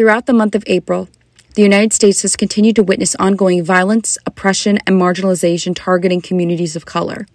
[0.00, 1.10] Throughout the month of April,
[1.56, 6.86] the United States has continued to witness ongoing violence, oppression, and marginalization targeting communities of
[6.86, 7.26] color.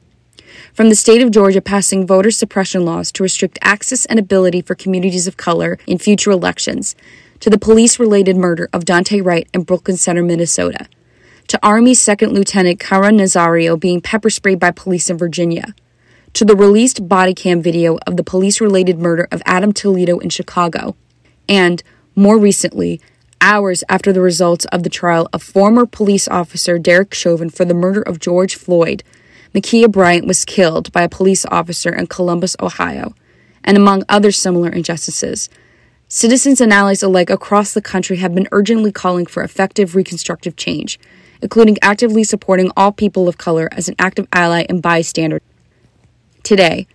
[0.73, 4.73] From the state of Georgia passing voter suppression laws to restrict access and ability for
[4.73, 6.95] communities of color in future elections,
[7.39, 10.87] to the police related murder of Daunte Wright in Brooklyn Center, Minnesota,
[11.49, 15.75] to Army Second Lieutenant Caron Nazario being pepper sprayed by police in Virginia,
[16.33, 20.29] to the released body cam video of the police related murder of Adam Toledo in
[20.29, 20.95] Chicago,
[21.47, 21.83] and,
[22.15, 23.01] more recently,
[23.41, 27.73] hours after the results of the trial of former police officer Derek Chauvin for the
[27.73, 29.03] murder of George Floyd,
[29.53, 33.13] Ma'Khia Bryant was killed by a police officer in Columbus, Ohio,
[33.63, 35.49] and among other similar injustices.
[36.07, 40.99] Citizens and allies alike across the country have been urgently calling for effective reconstructive change,
[41.41, 45.41] including actively supporting all people of color as an active ally and bystander.
[46.43, 46.87] Today,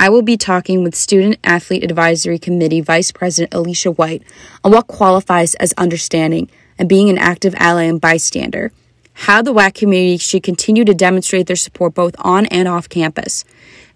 [0.00, 4.22] I will be talking with Student Athlete Advisory Committee Vice President Alicia White
[4.62, 6.48] on what qualifies as understanding
[6.78, 8.70] and being an active ally and bystander,
[9.12, 13.44] how the WAC community should continue to demonstrate their support both on and off campus,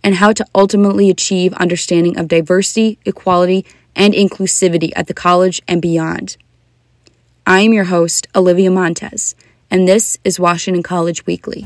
[0.03, 5.81] and how to ultimately achieve understanding of diversity, equality, and inclusivity at the college and
[5.81, 6.37] beyond.
[7.47, 9.37] I am your host, Olivia Montez,
[9.71, 11.65] and this is Washington College Weekly.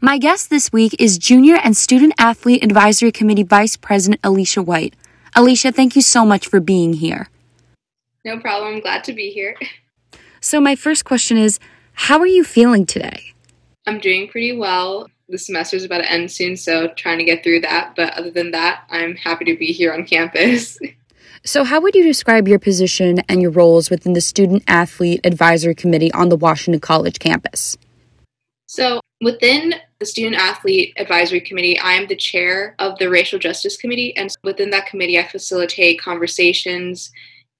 [0.00, 4.94] My guest this week is Junior and Student Athlete Advisory Committee Vice President Alicia White.
[5.34, 7.28] Alicia, thank you so much for being here.
[8.22, 8.74] No problem.
[8.74, 9.56] I'm glad to be here.
[10.42, 11.58] So, my first question is
[11.94, 13.32] How are you feeling today?
[13.86, 15.08] I'm doing pretty well.
[15.28, 17.94] The semester is about to end soon, so trying to get through that.
[17.96, 20.78] But other than that, I'm happy to be here on campus.
[21.44, 25.76] So, how would you describe your position and your roles within the Student Athlete Advisory
[25.76, 27.76] Committee on the Washington College campus?
[28.66, 33.76] So, within the Student Athlete Advisory Committee, I am the chair of the Racial Justice
[33.76, 34.16] Committee.
[34.16, 37.10] And within that committee, I facilitate conversations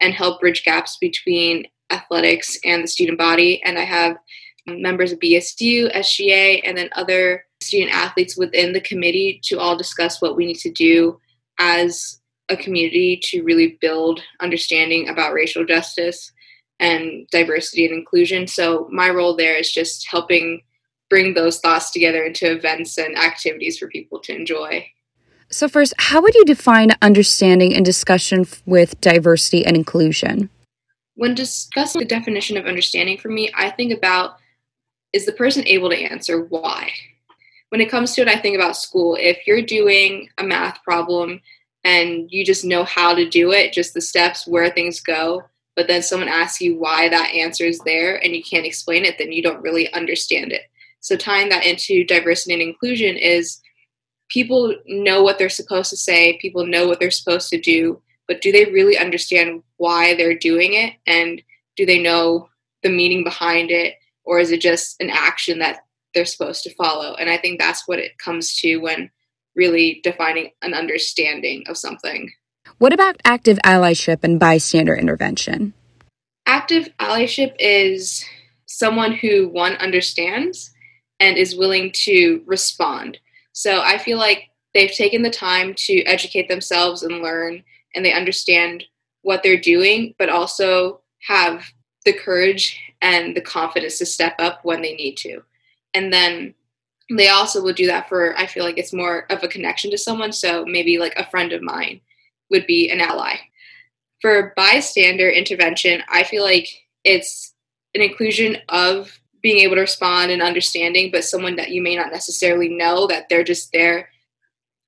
[0.00, 3.62] and help bridge gaps between athletics and the student body.
[3.62, 4.16] And I have
[4.66, 10.20] members of BSU, SGA, and then other student athletes within the committee to all discuss
[10.20, 11.18] what we need to do
[11.58, 16.32] as a community to really build understanding about racial justice
[16.80, 18.46] and diversity and inclusion.
[18.46, 20.62] So my role there is just helping
[21.08, 24.86] bring those thoughts together into events and activities for people to enjoy.
[25.50, 30.50] So, first, how would you define understanding and discussion with diversity and inclusion?
[31.14, 34.38] When discussing the definition of understanding for me, I think about
[35.12, 36.90] is the person able to answer why?
[37.70, 39.16] When it comes to it, I think about school.
[39.18, 41.40] If you're doing a math problem
[41.84, 45.86] and you just know how to do it, just the steps, where things go, but
[45.86, 49.32] then someone asks you why that answer is there and you can't explain it, then
[49.32, 50.62] you don't really understand it.
[51.06, 53.60] So tying that into diversity and inclusion is
[54.28, 58.40] people know what they're supposed to say, people know what they're supposed to do, but
[58.40, 61.40] do they really understand why they're doing it and
[61.76, 62.48] do they know
[62.82, 67.14] the meaning behind it or is it just an action that they're supposed to follow?
[67.14, 69.08] And I think that's what it comes to when
[69.54, 72.32] really defining an understanding of something.
[72.78, 75.72] What about active allyship and bystander intervention?
[76.46, 78.24] Active allyship is
[78.66, 80.72] someone who one understands
[81.20, 83.18] and is willing to respond.
[83.52, 88.12] So I feel like they've taken the time to educate themselves and learn, and they
[88.12, 88.84] understand
[89.22, 91.64] what they're doing, but also have
[92.04, 95.42] the courage and the confidence to step up when they need to.
[95.94, 96.54] And then
[97.10, 99.98] they also will do that for, I feel like it's more of a connection to
[99.98, 100.32] someone.
[100.32, 102.00] So maybe like a friend of mine
[102.50, 103.36] would be an ally.
[104.20, 106.68] For bystander intervention, I feel like
[107.04, 107.54] it's
[107.94, 112.10] an inclusion of being able to respond and understanding, but someone that you may not
[112.10, 114.08] necessarily know that they're just there.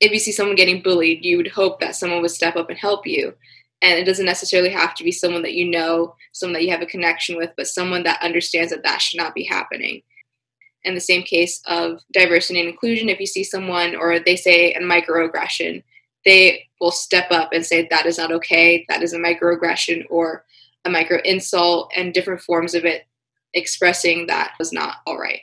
[0.00, 2.76] If you see someone getting bullied, you would hope that someone would step up and
[2.76, 3.34] help you.
[3.82, 6.82] And it doesn't necessarily have to be someone that you know, someone that you have
[6.82, 10.02] a connection with, but someone that understands that that should not be happening.
[10.82, 14.72] In the same case of diversity and inclusion, if you see someone or they say
[14.72, 15.84] a microaggression,
[16.24, 20.44] they will step up and say that is not okay, that is a microaggression or
[20.84, 23.07] a micro insult and different forms of it
[23.54, 25.40] expressing that was not all right.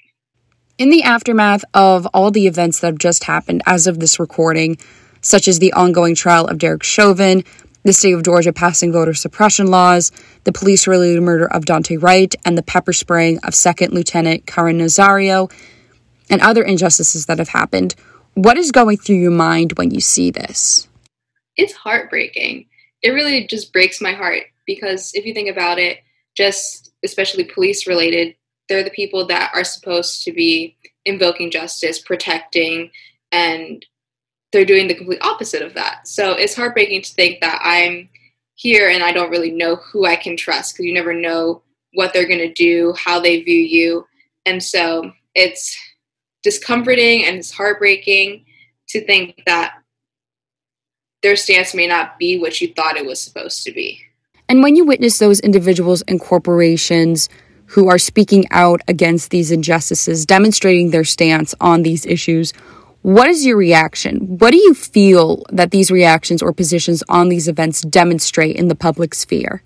[0.78, 4.78] In the aftermath of all the events that have just happened as of this recording,
[5.22, 7.44] such as the ongoing trial of Derek Chauvin,
[7.84, 10.12] the state of Georgia passing voter suppression laws,
[10.44, 14.80] the police related murder of Daunte Wright, and the pepper spraying of Second Lieutenant Caron
[14.80, 15.52] Nazario,
[16.30, 17.96] and other injustices that have happened,
[18.34, 20.88] what is going through your mind when you see this?
[21.56, 22.66] It's heartbreaking.
[23.02, 26.00] It really just breaks my heart because if you think about it,
[26.36, 28.36] just especially police related,
[28.68, 30.76] they're the people that are supposed to be
[31.06, 32.92] invoking justice, protecting,
[33.32, 33.86] and
[34.52, 36.08] they're doing the complete opposite of that.
[36.08, 38.10] So it's heartbreaking to think that I'm
[38.56, 41.62] here and I don't really know who I can trust because you never know
[41.94, 44.06] what they're going to do, how they view you.
[44.46, 45.78] And so it's
[46.44, 48.46] discomforting and it's heartbreaking
[48.90, 49.74] to think that
[51.22, 54.00] their stance may not be what you thought it was supposed to be.
[54.48, 57.30] And when you witness those individuals and corporations
[57.68, 62.54] who are speaking out against these injustices, demonstrating their stance on these issues,
[63.02, 64.38] what is your reaction?
[64.38, 68.76] What do you feel that these reactions or positions on these events demonstrate in the
[68.76, 69.64] public sphere?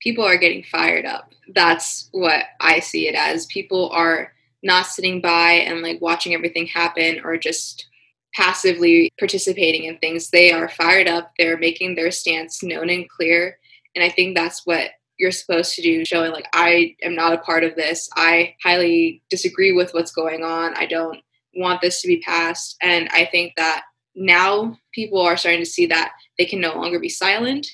[0.00, 1.32] People are getting fired up.
[1.54, 3.46] That's what I see it as.
[3.46, 4.32] People are
[4.62, 7.86] not sitting by and like watching everything happen or just
[8.34, 10.30] passively participating in things.
[10.30, 13.58] They are fired up, they're making their stance known and clear.
[13.94, 17.38] And I think that's what you're supposed to do, showing like, I am not a
[17.38, 18.08] part of this.
[18.16, 20.74] I highly disagree with what's going on.
[20.74, 21.18] I don't
[21.54, 22.76] want this to be passed.
[22.82, 23.84] And I think that
[24.16, 27.66] now people are starting to see that they can no longer be silent.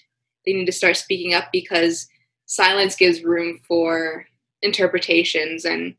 [0.45, 2.07] They need to start speaking up because
[2.47, 4.27] silence gives room for
[4.63, 5.95] interpretations and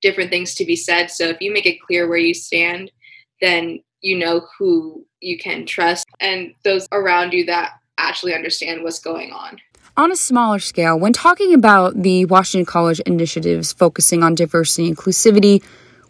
[0.00, 1.10] different things to be said.
[1.10, 2.90] So if you make it clear where you stand,
[3.40, 7.72] then you know who you can trust and those around you that
[8.02, 9.60] actually understand what's going on.
[9.96, 14.96] On a smaller scale, when talking about the Washington College initiatives focusing on diversity and
[14.96, 15.62] inclusivity,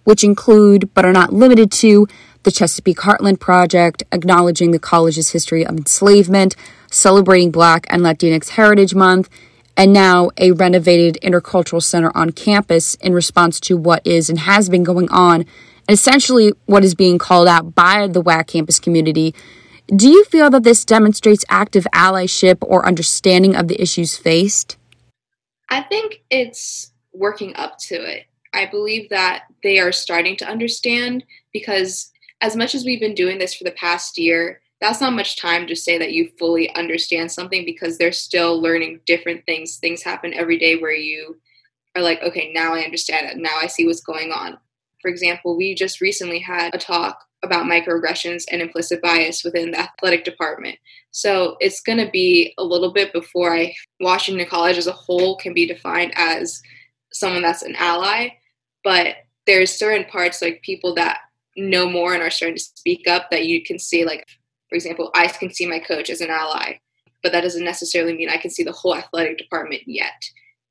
[0.04, 2.06] which include but are not limited to
[2.44, 6.56] the Chesapeake Heartland Project, acknowledging the college's history of enslavement,
[6.90, 9.28] celebrating Black and Latinx Heritage Month,
[9.76, 14.68] and now a renovated intercultural center on campus in response to what is and has
[14.68, 19.34] been going on, and essentially what is being called out by the WAC campus community.
[19.94, 24.78] Do you feel that this demonstrates active allyship or understanding of the issues faced?
[25.68, 28.24] I think it's working up to it.
[28.54, 32.10] I believe that they are starting to understand because
[32.40, 35.66] as much as we've been doing this for the past year, that's not much time
[35.66, 39.76] to say that you fully understand something because they're still learning different things.
[39.76, 41.36] Things happen every day where you
[41.94, 43.36] are like, okay, now I understand it.
[43.36, 44.56] Now I see what's going on.
[45.02, 49.80] For example, we just recently had a talk about microaggressions and implicit bias within the
[49.80, 50.78] athletic department.
[51.10, 55.36] So it's going to be a little bit before I Washington College as a whole
[55.36, 56.62] can be defined as
[57.12, 58.28] someone that's an ally
[58.84, 59.16] but
[59.46, 61.20] there's certain parts like people that
[61.56, 64.26] know more and are starting to speak up that you can see like
[64.68, 66.72] for example i can see my coach as an ally
[67.22, 70.22] but that doesn't necessarily mean i can see the whole athletic department yet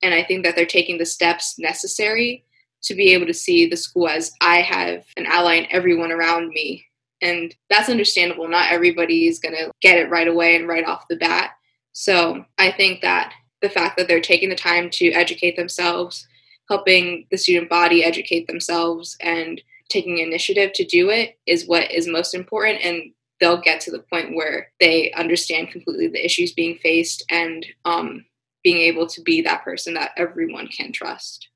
[0.01, 2.43] and i think that they're taking the steps necessary
[2.83, 6.49] to be able to see the school as i have an ally in everyone around
[6.49, 6.85] me.
[7.23, 8.47] And that's understandable.
[8.47, 11.51] Not everybody is going to get it right away and right off the bat.
[11.93, 16.27] So i think that the fact that they're taking the time to educate themselves
[16.71, 22.07] helping the student body educate themselves and taking initiative to do it is what is
[22.07, 22.79] most important.
[22.81, 23.11] And
[23.41, 28.23] they'll get to the point where they understand completely the issues being faced and um,
[28.63, 31.49] being able to be that person that everyone can trust.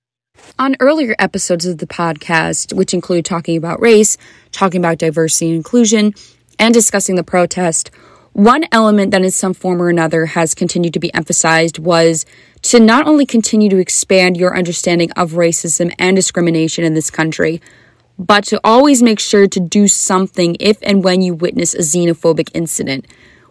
[0.58, 4.18] On earlier episodes of the podcast, which include talking about race,
[4.52, 6.14] talking about diversity and inclusion,
[6.60, 7.92] and discussing the protest,
[8.36, 12.26] one element that in some form or another has continued to be emphasized was
[12.64, 17.62] to not only continue to expand your understanding of racism and discrimination in this country,
[18.18, 22.50] but to always make sure to do something if and when you witness a xenophobic
[22.54, 23.06] incident.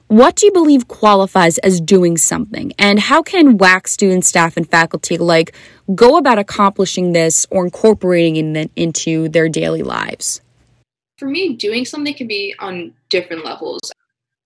[0.08, 2.72] What do you believe qualifies as doing something?
[2.78, 5.56] And how can WAC students, staff, and faculty like
[5.94, 10.40] go about accomplishing this or incorporating it into their daily lives?
[11.18, 13.92] For me, doing something can be on different levels.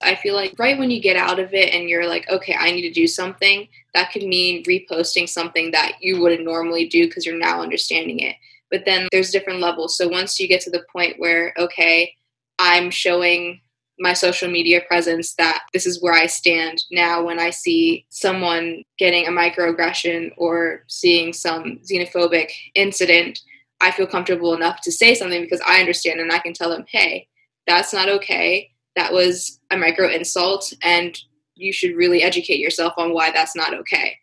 [0.01, 2.71] I feel like right when you get out of it and you're like, okay, I
[2.71, 7.27] need to do something, that could mean reposting something that you wouldn't normally do because
[7.27, 8.37] you're now understanding it.
[8.71, 9.97] But then there's different levels.
[9.97, 12.15] So once you get to the point where, okay,
[12.61, 13.61] I'm showing
[13.99, 18.83] my social media presence that this is where I stand now when I see someone
[18.99, 23.41] getting a microaggression or seeing some xenophobic incident,
[23.81, 26.85] I feel comfortable enough to say something because I understand and I can tell them,
[26.89, 27.29] hey,
[27.67, 31.17] that's not okay that was a micro insult and
[31.55, 34.17] you should really educate yourself on why that's not okay.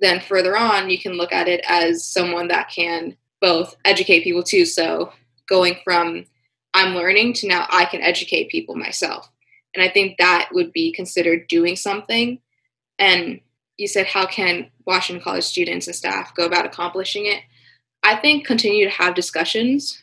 [0.00, 4.42] Then further on, you can look at it as someone that can both educate people
[4.42, 4.64] too.
[4.64, 5.12] So
[5.48, 6.24] going from
[6.74, 9.30] I'm learning to now I can educate people myself.
[9.74, 12.40] And I think that would be considered doing something.
[12.98, 13.40] And
[13.78, 17.42] you said, how can Washington College students and staff go about accomplishing it?
[18.02, 20.02] I think continue to have discussions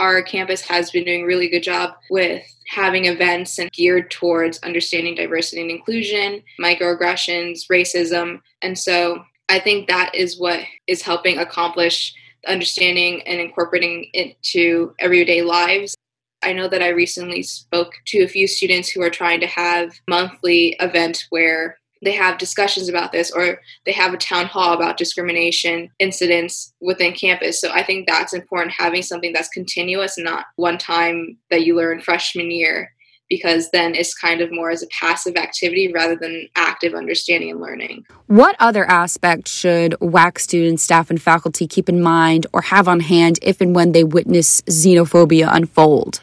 [0.00, 4.58] our campus has been doing a really good job with having events and geared towards
[4.60, 8.40] understanding diversity and inclusion, microaggressions, racism.
[8.62, 12.14] And so I think that is what is helping accomplish
[12.46, 15.94] understanding and incorporating it to everyday lives.
[16.42, 19.92] I know that I recently spoke to a few students who are trying to have
[20.08, 24.96] monthly event where they have discussions about this or they have a town hall about
[24.96, 27.60] discrimination incidents within campus.
[27.60, 32.00] So I think that's important having something that's continuous, not one time that you learn
[32.00, 32.90] freshman year
[33.30, 37.60] because then it's kind of more as a passive activity rather than active understanding and
[37.60, 38.04] learning.
[38.26, 43.00] What other aspects should WAC students, staff, and faculty keep in mind or have on
[43.00, 46.20] hand if and when they witness xenophobia unfold?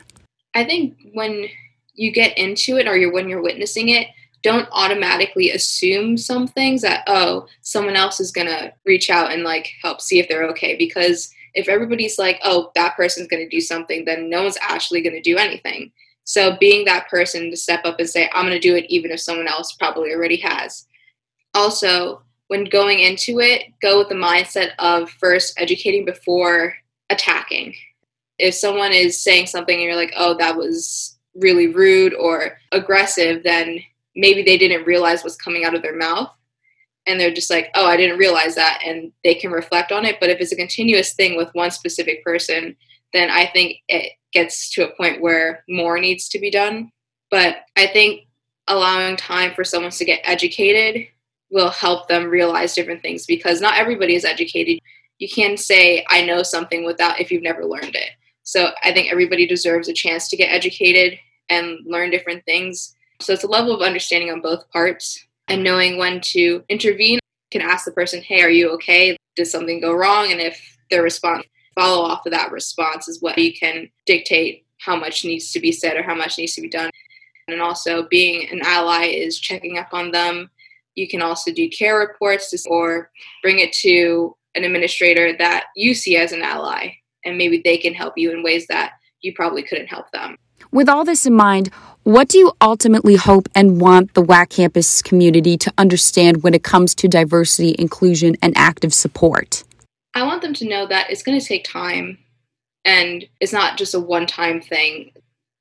[0.54, 1.48] I think when
[1.96, 4.08] you get into it or you're when you're witnessing it,
[4.44, 9.70] don't automatically assume some things that oh someone else is gonna reach out and like
[9.82, 14.06] help see if they're okay because if everybody's like oh that person's gonna do something
[14.06, 15.92] then no one's actually gonna do anything
[16.28, 19.12] so being that person to step up and say, I'm going to do it even
[19.12, 20.86] if someone else probably already has.
[21.54, 26.76] Also, when going into it, go with the mindset of first educating before
[27.10, 27.74] attacking.
[28.38, 33.42] If someone is saying something and you're like, oh, that was really rude or aggressive,
[33.44, 33.80] then
[34.14, 36.30] maybe they didn't realize what's coming out of their mouth.
[37.08, 38.82] And they're just like, oh, I didn't realize that.
[38.86, 40.18] And they can reflect on it.
[40.20, 42.76] But if it's a continuous thing with one specific person,
[43.14, 46.92] then I think it gets to a point where more needs to be done.
[47.32, 48.28] But I think
[48.68, 51.08] allowing time for someone to get educated
[51.50, 54.80] will help them realize different things because not everybody is educated.
[55.20, 58.12] You can't say, I know something without if you've never learned it.
[58.44, 61.18] So I think everybody deserves a chance to get educated
[61.50, 62.96] and learn different things.
[63.22, 67.20] So it's a level of understanding on both parts and knowing when to intervene.
[67.52, 69.16] Can ask the person, hey, are you okay?
[69.36, 70.32] Did something go wrong?
[70.32, 74.96] And if their response follow off of that response is what you can dictate how
[74.96, 76.90] much needs to be said or how much needs to be done.
[77.48, 80.50] And also, being an ally is checking up on them.
[80.96, 83.12] You can also do care reports or
[83.42, 86.90] bring it to an administrator that you see as an ally,
[87.24, 90.36] and maybe they can help you in ways that you probably couldn't help them.
[90.72, 91.70] With all this in mind,
[92.04, 96.64] what do you ultimately hope and want the WAC campus community to understand when it
[96.64, 99.64] comes to diversity, inclusion, and active support?
[100.14, 102.18] I want them to know that it's going to take time
[102.86, 105.12] and it's not just a one time thing.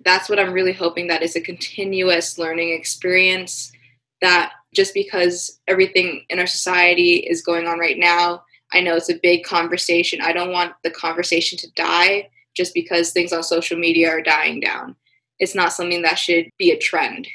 [0.04, 3.72] That's what I'm really hoping that is a continuous learning experience
[4.20, 9.10] that just because everything in our society is going on right now, I know it's
[9.10, 10.20] a big conversation.
[10.20, 14.60] I don't want the conversation to die just because things on social media are dying
[14.60, 14.96] down.
[15.38, 17.28] It's not something that should be a trend.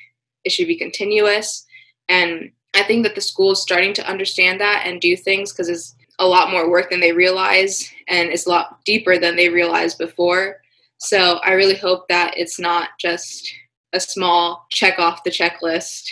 [0.43, 1.65] It should be continuous.
[2.09, 5.69] And I think that the school is starting to understand that and do things because
[5.69, 9.49] it's a lot more work than they realize and it's a lot deeper than they
[9.49, 10.57] realized before.
[10.97, 13.51] So I really hope that it's not just
[13.93, 16.09] a small check off the checklist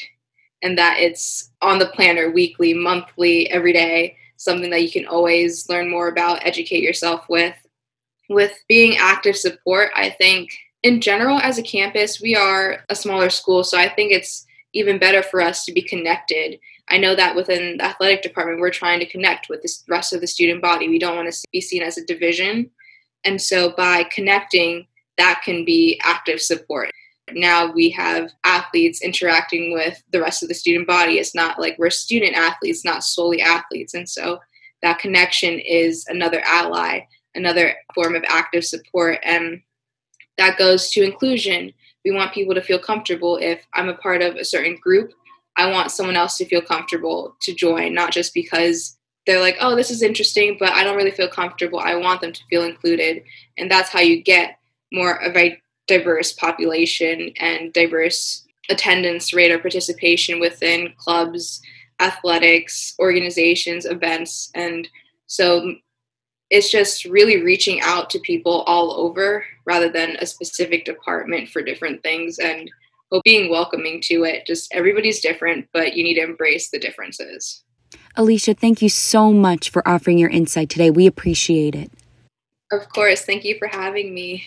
[0.61, 5.69] and that it's on the planner weekly, monthly, every day, something that you can always
[5.69, 7.55] learn more about, educate yourself with.
[8.29, 10.51] With being active support, I think
[10.83, 14.99] in general as a campus, we are a smaller school, so I think it's even
[14.99, 16.59] better for us to be connected
[16.89, 20.21] I know that within the athletic department, we're trying to connect with the rest of
[20.21, 20.89] the student body.
[20.89, 22.71] We don't want to be seen as a division.
[23.23, 26.89] And so by connecting, that can be active support.
[27.31, 31.19] Now we have athletes interacting with the rest of the student body.
[31.19, 33.93] It's not like we're student athletes, not solely athletes.
[33.93, 34.39] And so
[34.81, 37.01] that connection is another ally,
[37.35, 39.19] another form of active support.
[39.23, 39.61] And
[40.37, 41.73] that goes to inclusion.
[42.05, 45.13] We want people to feel comfortable if I'm a part of a certain group
[45.59, 49.75] I want someone else to feel comfortable to join, not just because they're like, oh,
[49.75, 51.79] this is interesting, but I don't really feel comfortable.
[51.79, 53.23] I want them to feel included.
[53.57, 54.57] And that's how you get
[54.93, 61.61] more of a diverse population and diverse attendance rate or participation within clubs,
[61.99, 64.51] athletics, organizations, events.
[64.55, 64.87] And
[65.27, 65.75] so
[66.49, 71.61] it's just really reaching out to people all over rather than a specific department for
[71.61, 72.69] different things and
[73.23, 74.45] being welcoming to it.
[74.45, 77.63] Just everybody's different, but you need to embrace the differences.
[78.15, 80.89] Alicia, thank you so much for offering your insight today.
[80.91, 81.91] We appreciate it.
[82.71, 83.21] Of course.
[83.21, 84.45] Thank you for having me.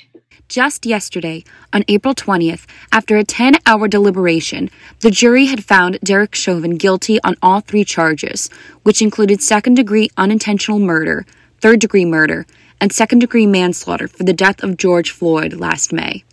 [0.48, 1.42] Just yesterday,
[1.72, 7.20] on April 20th, after a 10 hour deliberation, the jury had found Derek Chauvin guilty
[7.24, 8.48] on all three charges,
[8.82, 11.26] which included second degree unintentional murder,
[11.62, 12.44] third degree murder,
[12.80, 16.24] and second degree manslaughter for the death of George Floyd last May.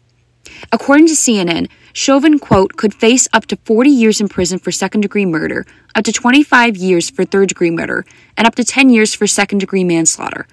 [0.72, 5.02] According to CNN, Chauvin, quote, could face up to 40 years in prison for second
[5.02, 8.06] degree murder, up to 25 years for third degree murder,
[8.36, 10.48] and up to 10 years for second degree manslaughter.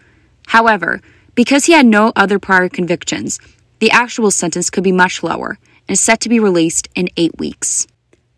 [0.48, 1.00] However,
[1.34, 3.40] because he had no other prior convictions,
[3.78, 7.38] the actual sentence could be much lower and is set to be released in eight
[7.38, 7.86] weeks.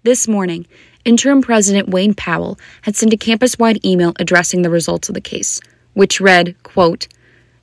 [0.05, 0.67] This morning,
[1.05, 5.21] Interim President Wayne Powell had sent a campus wide email addressing the results of the
[5.21, 5.61] case,
[5.99, 7.09] which read, quote,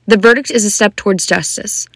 [0.06, 1.88] The verdict is a step towards justice.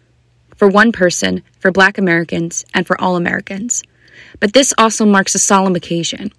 [0.55, 3.83] for one person, for Black Americans, and for all Americans.
[4.39, 6.31] But this also marks a solemn occasion,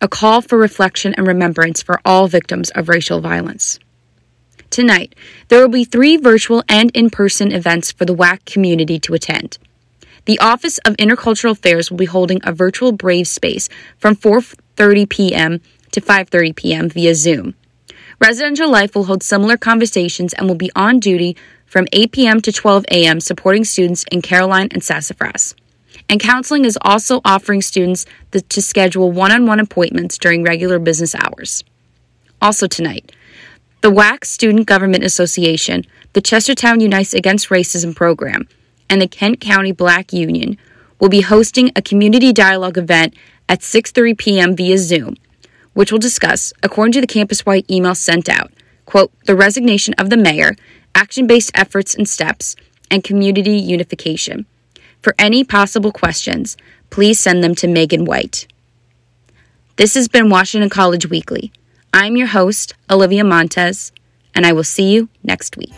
[0.00, 3.78] a call for reflection and remembrance for all victims of racial violence.
[4.70, 5.14] Tonight,
[5.48, 9.58] there will be three virtual and in person events for the WAC community to attend.
[10.24, 15.60] The Office of Intercultural Affairs will be holding a virtual Brave Space from 4:30 p.m.
[15.92, 16.88] to 5:30 p.m.
[16.88, 17.54] via Zoom.
[18.20, 22.40] Residential Life will hold similar conversations and will be on duty from 8 p.m.
[22.42, 23.18] to 12 a.m.
[23.18, 25.54] supporting students in Caroline and Sassafras.
[26.06, 31.64] And counseling is also offering students the, to schedule one-on-one appointments during regular business hours.
[32.42, 33.10] Also tonight,
[33.80, 38.46] the WAC Student Government Association, the Chestertown Unites Against Racism program,
[38.90, 40.58] and the Kent County Black Union
[40.98, 43.14] will be hosting a community dialogue event
[43.48, 44.56] at 6:30 p.m.
[44.56, 45.16] via Zoom,
[45.80, 48.52] which we'll discuss, according to the campus-wide email sent out,
[48.84, 50.54] quote, the resignation of the mayor,
[50.94, 52.54] action-based efforts and steps,
[52.90, 54.44] and community unification.
[55.00, 56.58] For any possible questions,
[56.90, 58.46] please send them to Megan White.
[59.76, 61.50] This has been Washington College Weekly.
[61.94, 63.90] I'm your host, Olivia Montez,
[64.34, 65.72] and I will see you next week.